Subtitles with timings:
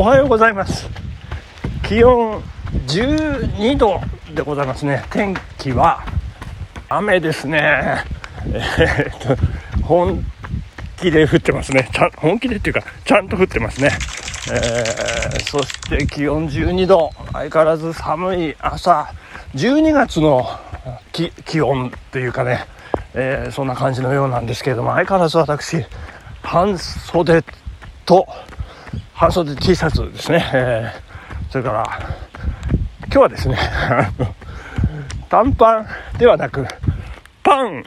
[0.00, 0.88] おはようございます。
[1.82, 2.40] 気温
[2.86, 4.00] 12度
[4.32, 5.02] でございますね。
[5.10, 6.04] 天気は
[6.88, 8.04] 雨ですね。
[8.46, 10.24] えー、っと本
[11.00, 11.90] 気で降ってますね。
[11.92, 13.90] ちゃ本気でっていうかちゃんと降ってますね。
[14.52, 17.10] えー、そして気温12度。
[17.32, 19.12] 相変わらず寒い朝。
[19.56, 20.48] 12月の
[21.44, 22.66] 気温っていうかね、
[23.14, 25.84] えー、そんな感じのようなんですけれども相変わらず私
[26.44, 27.42] 半袖
[28.06, 28.28] と
[29.18, 31.84] 半袖 T シャツですね、えー、それから
[33.06, 33.58] 今日はですね
[35.28, 36.64] 短パンではなく
[37.42, 37.82] パン。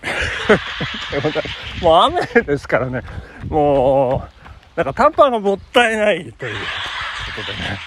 [1.82, 3.02] もう雨ですからね。
[3.48, 4.28] も
[4.76, 6.56] うなんか短パンがもったいないという
[7.36, 7.80] ことでね。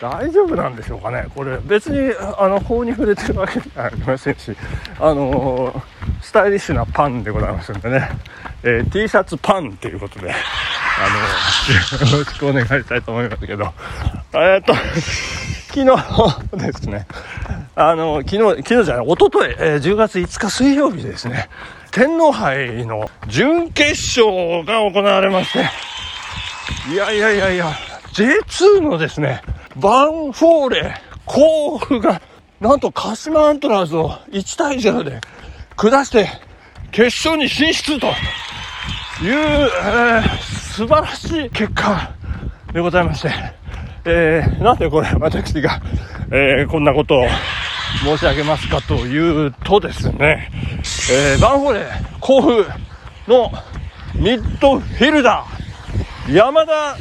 [0.00, 1.26] 大丈夫なんでしょうかね。
[1.34, 4.56] これ別にあの法に触れてるわけではありませんし
[5.00, 5.82] あの
[6.20, 8.10] スタイリッシュなパンでございますんでね、
[8.62, 10.34] えー、T シャツパンということで。
[10.98, 13.72] あの、よろしくお願いしたいと思いますけど、
[14.34, 14.74] えっと、
[15.68, 17.06] 昨日ですね、
[17.74, 21.50] あの、昨日、昨日じゃない、おととい、えー、10月5日水曜日ですね、
[21.92, 25.68] 天皇杯の準決勝が行われまして、
[26.90, 27.72] いやいやいやいや、
[28.14, 29.42] J2 のですね、
[29.76, 30.94] バンフォーレ
[31.26, 32.22] 甲府が、
[32.58, 35.20] なんと鹿島アントラーズを1対0で
[35.76, 36.28] 下して、
[36.90, 38.14] 決勝に進出という、
[39.24, 41.48] えー素晴らしい。
[41.48, 42.12] 結果
[42.70, 43.30] でございまして、
[44.04, 45.80] えー、なんでこれ私が、
[46.30, 47.26] えー、こんなことを
[48.04, 50.50] 申し上げますかというとですね、
[51.10, 51.86] えー、バンフォーレ
[52.20, 52.66] 甲府
[53.26, 53.50] の
[54.16, 56.98] ミッドフィルダー、山田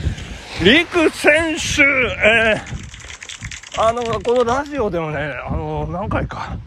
[0.64, 6.58] 陸選手、えー、あの、このラジオでもね、あの、何回か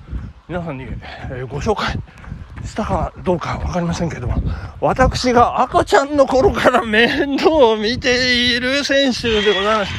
[0.47, 0.85] 皆さんに、
[1.49, 1.99] ご紹介
[2.69, 4.35] したかどうか分かりませんけども、
[4.81, 9.93] 私が赤ちゃんの頃から面倒を見ている選手でございます。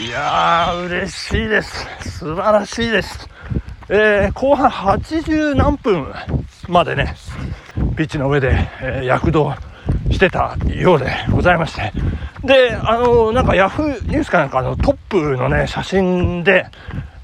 [0.00, 1.86] いやー、嬉しいです。
[2.18, 3.28] 素晴らしいです。
[3.88, 6.06] えー、後半80何分
[6.68, 7.14] までね、
[7.96, 9.54] ピッチの上で、えー、躍動
[10.10, 11.92] してたようでございまして。
[12.44, 16.66] で、あの、なんかヤフーニュースかなんかのトップのね、写真で、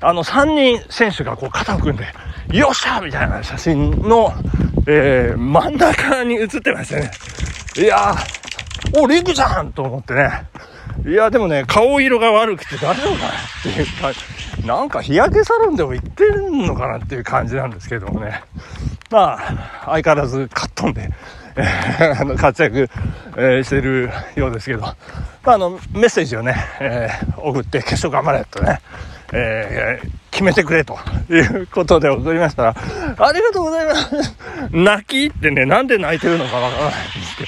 [0.00, 2.06] あの、3人選手がこう肩を組んで、
[2.53, 4.32] よっしゃみたいな写真の、
[4.86, 7.10] えー、真ん中に写ってましたね。
[7.76, 10.47] いやー、お、リクじゃんと思ってね。
[11.06, 14.12] いや、でもね、顔色が悪くて大丈夫かなっていうか、
[14.66, 18.42] なんか日焼けサロンでも行ってんのかなっていう感じなんですけどもね。
[19.10, 21.10] まあ、相変わらずカットンで、
[21.56, 22.88] えー、あの活躍、
[23.36, 24.94] えー、してるようですけど、ま
[25.44, 28.80] あ、あの、メッセージをね、えー、送って決勝頑張れとね、
[29.32, 30.97] えー、決めてくれと。
[31.28, 32.75] いうことで送りましたら、
[33.19, 34.34] ありがとうございます。
[34.71, 37.44] 泣きってね、なんで泣いてるのかわからないんですけ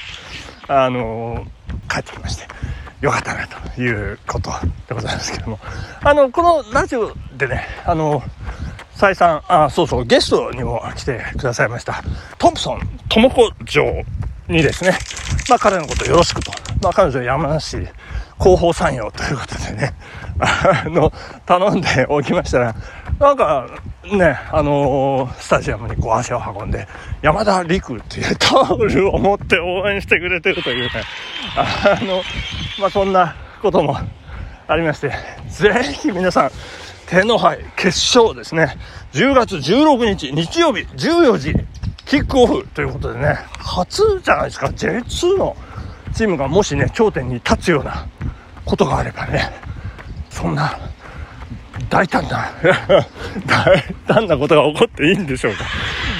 [0.67, 2.49] ど、あのー、帰ってきまして、
[3.01, 4.51] よかったなということ
[4.89, 5.61] でございますけども、
[6.03, 8.23] あの、このラジオでね、あの
[8.95, 12.03] 再三、あ、そうそう、ゲストにも来てくださいました、
[12.39, 14.03] トンプソン智子城
[14.49, 14.99] にですね、
[15.49, 16.51] まあ彼のことよろしくと、
[16.83, 17.79] まあ彼女山梨
[18.41, 19.93] 広報参与ということでね、
[20.41, 21.13] あの、
[21.45, 22.75] 頼んでおきましたら、
[23.19, 23.67] なんか、
[24.11, 26.89] ね、あのー、スタジアムにこう足を運んで、
[27.21, 30.91] 山田陸っていうタオルを持って応援してくれてるというね、
[31.55, 32.23] あの、
[32.79, 33.99] まあ、そんなことも
[34.67, 35.13] ありまして、
[35.49, 36.51] ぜひ皆さん、
[37.07, 38.75] 天皇杯決勝ですね、
[39.13, 41.55] 10月16日日曜日14時
[42.07, 45.57] キックオフということでね、初じゃないですか、J2 の
[46.21, 48.07] チームがもしね、頂点に立つような
[48.67, 49.51] ことがあればね、
[50.29, 50.79] そんな
[51.89, 52.53] 大胆な
[53.49, 55.65] 大胆なことが起こっていいんでしょうか。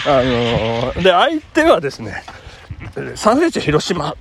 [0.07, 2.23] あのー、で、相手はですね、
[2.95, 4.17] 3センチ広島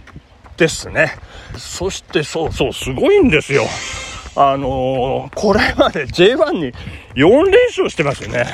[0.58, 1.16] ですね。
[1.56, 3.64] そしてそうそう、すごいんですよ。
[4.36, 6.74] あのー、これまで J1 に
[7.16, 8.46] 4連勝してますよね。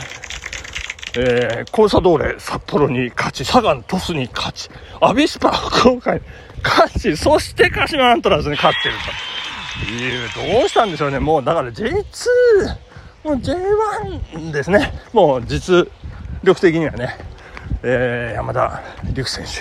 [1.17, 4.69] えー、コンサドーレ札幌に勝ち、サガン鳥栖に勝ち、
[5.01, 6.21] アビスパ福岡に
[6.65, 9.35] 勝ち、そして鹿島アントラーズに勝ってると。
[9.83, 11.19] いう、どうしたんでしょうね。
[11.19, 11.93] もう、だから J2、
[13.23, 14.93] もう J1 ですね。
[15.13, 15.87] もう実
[16.43, 17.17] 力的にはね、
[17.83, 18.81] えー、山田
[19.13, 19.51] 陸選手、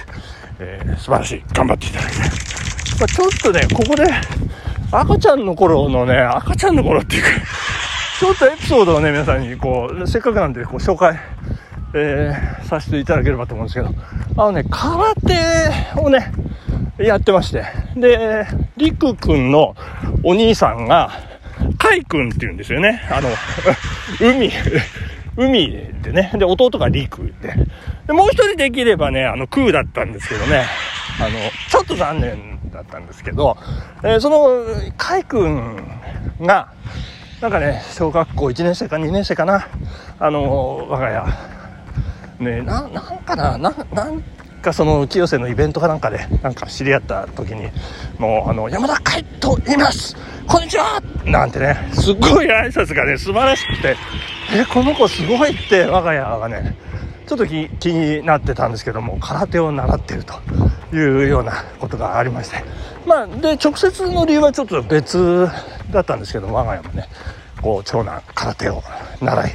[0.61, 1.45] えー、素晴らしい。
[1.53, 2.19] 頑張っていただいて。
[2.19, 4.05] まあ、ちょっとね、ここで、
[4.93, 7.29] 赤ちゃんの頃のね、赤ちゃんの頃っていうか、
[8.21, 11.19] ちょっとエピソードをね、皆さんにこう、せっかくなんで、こう、紹介、
[11.95, 13.93] えー、させていただければと思うんですけど、
[14.37, 16.33] あのね、空手をね、
[16.99, 17.64] やってまして。
[17.96, 18.46] で、
[18.76, 19.75] りくくんの
[20.23, 21.11] お兄さんが、
[21.79, 23.02] かいくんって言うんですよね。
[23.11, 23.29] あの、
[24.20, 24.50] 海、
[25.37, 25.69] 海
[26.02, 26.31] でね。
[26.35, 27.55] で、弟がりくで。
[28.06, 30.67] で、もう一人できればね、あの、クーだったんですけどね。
[31.20, 31.31] あの、
[31.69, 33.56] ちょっと残念だったんですけど、
[34.02, 34.64] えー、その、
[34.96, 35.76] 海君
[36.41, 36.69] が、
[37.41, 39.67] なんかね、小学校1年生か2年生かな、
[40.20, 41.11] あの、我が
[42.38, 44.23] 家、ね、な、なんかな、な、なん
[44.64, 47.69] かその清瀬のイベントかなんかでなんか知り合った時に
[48.19, 50.16] もうあの山田海と言います。
[50.49, 51.00] こんにちは。
[51.25, 53.96] なんてねすっごい挨拶がね素晴らしくて
[54.52, 56.76] えこの子すごいって我が家がね
[57.26, 60.34] ちょっと気になってたんですけども空手を習ってると
[60.96, 62.64] いうようなことがありまして。
[63.06, 65.46] まあで直接の理由はちょっと別
[65.90, 67.06] だったんですけど我が家もね
[67.60, 68.82] こう長男空手を
[69.20, 69.52] 習い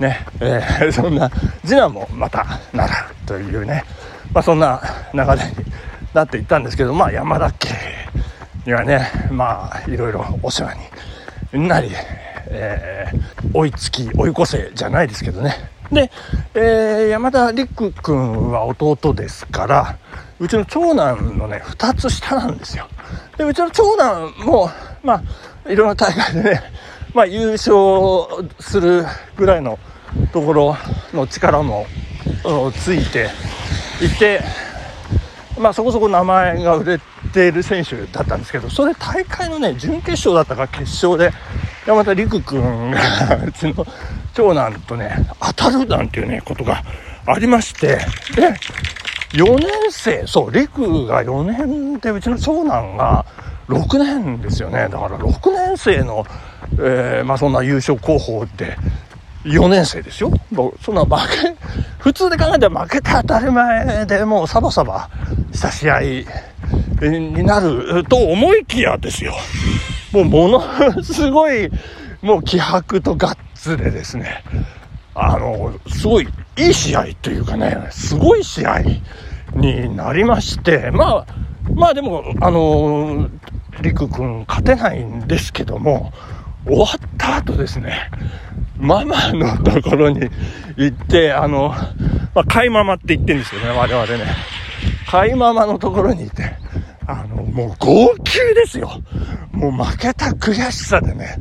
[0.00, 1.28] ねえー、そんな
[1.64, 3.84] 次男もまた習うというね
[4.38, 4.80] まあ、そんな
[5.12, 5.32] 流れに
[6.14, 7.74] なっていったんですけど、まあ、山田家
[8.64, 10.74] にはね、まあ、いろいろお世話
[11.52, 11.90] になり、
[12.46, 15.56] えー、追いつき、追い越せじゃないですけどね。
[15.90, 16.12] で、
[16.54, 19.98] えー、山田陸君は弟ですから、
[20.38, 22.86] うちの長男のね、2つ下なんですよ。
[23.38, 24.70] で、うちの長男も、
[25.02, 25.20] ま
[25.66, 26.62] あ、いろんな大会でね、
[27.12, 29.04] まあ、優勝する
[29.36, 29.80] ぐらいの
[30.32, 30.76] ところ
[31.12, 31.88] の力も
[32.72, 33.30] ついて、
[34.00, 34.40] いて、
[35.58, 37.00] まあ、そこそこ名前が売れ
[37.32, 41.32] ている選手だったんですけどそれ大会のね準決勝だったか決勝で
[41.86, 43.86] 山田陸君がうちの
[44.34, 46.82] 長男とね当たるなんていうねことが
[47.26, 47.98] ありまして
[48.36, 48.54] で
[49.32, 53.26] 4年生そう陸が4年でうちの長男が
[53.68, 54.88] 6年ですよね。
[54.90, 56.24] だから6年生の、
[56.78, 58.76] えー、まあ、そんな優勝候補で
[59.48, 60.32] 4年生ですよ。
[60.80, 61.10] そんな負
[61.42, 61.56] け、
[61.98, 65.08] 普通で考えたら負けて当たり前でもうサバサバ
[65.52, 66.00] した試合
[67.00, 69.34] になると思いきやですよ。
[70.12, 71.70] もうものすごい、
[72.22, 74.42] もう気迫とガッツでですね、
[75.14, 78.82] あの、すごいいい試合というかね、すごい試合
[79.54, 81.26] になりまして、まあ、
[81.74, 83.28] まあでも、あの、
[83.80, 86.12] 陸君勝てないんですけども、
[86.66, 88.10] 終わった後ですね、
[88.78, 90.28] ママのところに
[90.76, 91.74] 行って、あの、
[92.34, 94.34] まあ、飼いママって言ってるんですよね、我々ね。
[95.10, 96.54] 飼いママのところにいて、
[97.06, 98.90] あの、もう号泣ですよ。
[99.52, 101.36] もう負けた悔しさでね。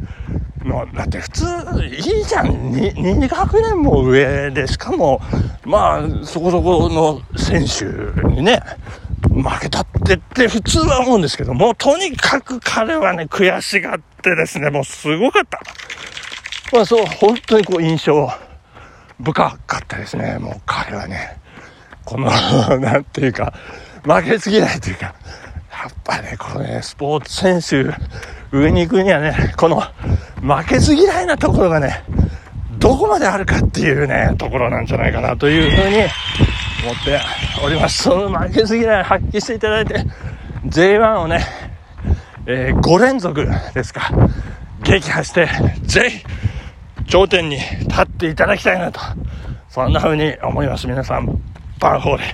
[0.94, 1.46] だって普通
[1.86, 5.22] いいじゃん 2, 2学年も上でしかも
[5.64, 7.86] まあそこそこの選手
[8.28, 8.62] にね
[9.22, 15.62] 負けたってって普通は思うんですけどもとにかく彼はね悔しがってですねもうすごかった
[16.72, 18.30] まあそう、本当にこう印象
[19.24, 20.38] 深かったですね。
[20.40, 21.38] もう彼はね、
[22.06, 22.30] この
[22.80, 23.54] なんていうか、
[24.04, 25.14] 負けず嫌いというか、や
[25.90, 27.94] っぱね、このね、スポーツ選手、
[28.56, 29.84] 上に行くにはね、この
[30.42, 32.04] 負けず嫌いなところがね、
[32.80, 37.20] どこまであるかっていうね、ところなんじゃないかなというふうに思って
[37.64, 38.04] おります。
[38.04, 40.06] その負けず嫌い発揮していただいて、
[40.66, 41.46] J1 をね、
[42.46, 44.12] えー、5連続ですか、
[44.84, 45.50] 撃破して、
[45.84, 46.26] ぜひ、
[47.08, 49.00] 頂点に立っていただきたいなと、
[49.70, 50.88] そんな風に思います。
[50.88, 51.42] 皆さん、
[51.80, 52.34] バンホーレ、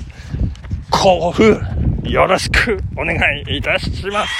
[0.89, 1.61] 甲府、
[2.03, 3.15] よろしくお願
[3.47, 4.33] いいたします。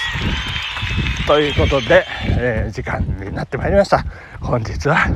[1.28, 2.06] ということで、
[2.40, 4.04] えー、時間になってまいりました。
[4.42, 5.08] 本日は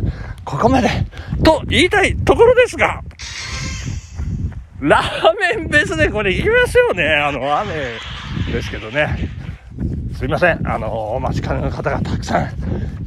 [0.45, 0.89] ここまで
[1.43, 3.01] と言いたいところですが、
[4.79, 7.03] ラーメンベースでこれ行きますよね。
[7.15, 7.73] あの、雨
[8.53, 9.29] ですけどね。
[10.15, 10.67] すいません。
[10.67, 12.51] あの、お待ちかねの方がたくさん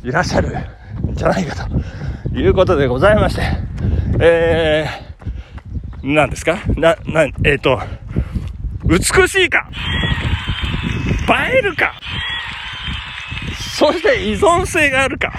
[0.02, 1.99] いらっしゃるんじゃないかと
[2.34, 3.42] いうことでございまして、
[4.20, 6.58] えー、何ですか？
[6.76, 7.80] な、な、えっ、ー、と、
[8.84, 9.68] 美しいか？
[11.50, 11.94] 映えるか？
[13.78, 15.32] そして依存性があるか？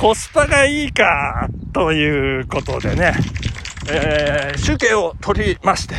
[0.00, 1.48] コスパがいいか？
[1.72, 3.12] ということでね、
[3.90, 5.94] えー、集計を取りまして、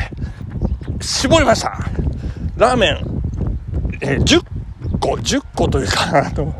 [1.00, 1.78] 絞りました。
[2.58, 3.24] ラーメン、
[4.02, 4.44] えー、10
[5.00, 6.54] 個、10個というか、あの、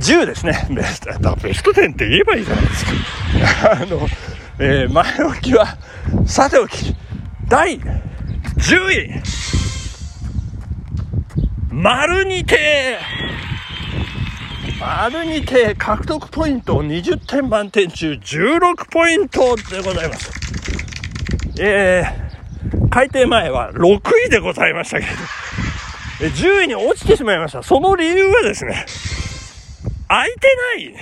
[0.00, 0.66] 10ですね。
[0.70, 2.92] ベスト、だベスト10って言えばいいじゃないですか。
[3.72, 4.08] あの、
[4.58, 5.76] えー、前置きは、
[6.26, 6.96] さておき、
[7.48, 9.22] 第10位、
[11.70, 12.98] 丸にて
[14.80, 20.30] 丸にて獲得ポイント20点満点中16ポイントでございます。
[21.60, 25.12] えー、改定前は6位でございましたけど、
[26.34, 27.62] 10位に落ちてしまいました。
[27.62, 28.86] その理由はですね、
[30.10, 30.94] 空いてない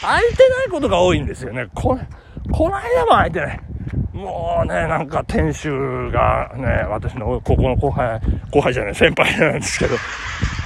[0.00, 1.68] 空いてないことが多いんですよね。
[1.74, 1.98] こ、
[2.50, 3.60] この間も空いてない。
[4.14, 9.96] もうね、なんか店主がね、私の高校の後輩、後輩じゃない、先輩なんですけど、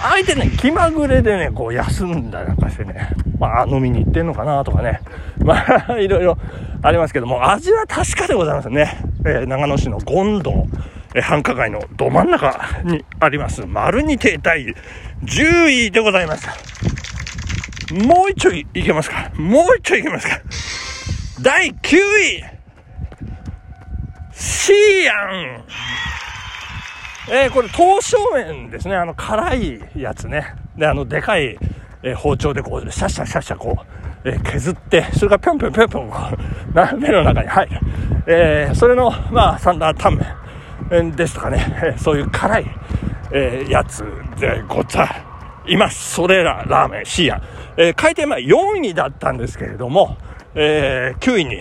[0.01, 3.11] 相手ね、気まぐれでね、こう休んだりなんかしてね、
[3.41, 5.01] まあ飲みに行ってんのかなとかね、
[5.39, 5.57] ま
[5.89, 6.39] あ いろいろ
[6.83, 8.97] ありますけども、味は確かでございますね。
[9.27, 10.67] えー、長野市の権堂
[11.15, 14.67] え繁華街のど真ん中にあります、丸二亭第
[15.25, 16.88] 10位でございます。
[17.95, 19.31] もう一丁いけますか？
[19.37, 20.41] もう一丁いけますか？
[21.41, 22.45] 第9位
[24.33, 25.65] シーヤン
[27.31, 28.97] えー、これ、刀削麺ですね。
[28.97, 30.55] あの、辛いやつね。
[30.77, 31.59] で、あの、でかい、
[32.03, 33.77] えー、包丁でこう、シャシャシャシャこ
[34.25, 36.39] う、えー、削って、それがぴょんぴょんぴょんぴょん、こう、
[36.75, 37.81] 鍋の中に入る。
[38.27, 40.17] えー、それの、まあ、サンダータン
[40.91, 42.67] メンですとかね、えー、そういう辛い、
[43.33, 44.05] えー、やつ
[44.39, 45.28] でござい
[45.77, 46.15] ます。
[46.15, 47.43] それら、ラーメン、シーヤン。
[47.77, 50.17] えー、回転前4位だったんですけれども、
[50.55, 51.61] えー、9位に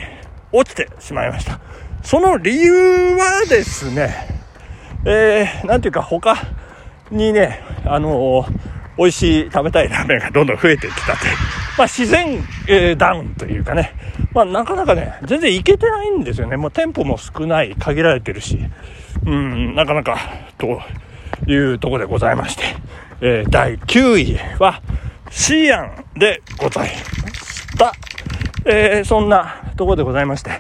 [0.52, 1.60] 落ちてしまいました。
[2.04, 4.16] その理由はですね、
[5.06, 6.36] えー、なんていうか他
[7.12, 8.52] にね、あのー、
[8.98, 11.36] 美味しい食べたいラーメンがどんどん増えてきたという、
[11.78, 13.94] まあ、自然、えー、ダウンというかね、
[14.34, 16.58] まあ、なかなかね、全然いけてないんですよね。
[16.58, 18.60] もう店舗も少ない、限られてるし、
[19.26, 20.18] うん、なかなか、
[20.58, 20.82] と
[21.48, 22.64] いうところでございまして、
[23.22, 24.82] えー、第9位は、
[25.30, 26.90] シーアンでござい
[27.24, 27.94] ました。
[28.66, 30.52] えー、そんなところでございまして、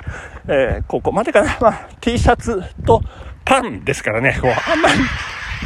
[0.47, 3.01] えー、ここまでかな、まあ、T シャツと
[3.45, 4.95] パンですからね、こう、あんまり、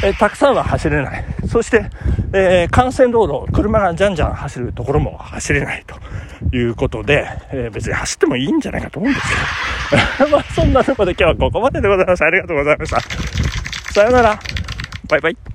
[0.04, 1.24] えー、たくさんは走れない。
[1.48, 1.88] そして、
[2.32, 9.26] えー、幹線道路、車がじゃんじゃん走るところも走れないということで、えー、別に走ってもいいんじゃないかと思うんです
[10.18, 10.30] けど。
[10.36, 12.24] まあ、そんなところで今日はここまででございます。
[12.24, 13.00] ありがとうございました。
[13.92, 14.38] さよなら。
[15.08, 15.51] バイバイ。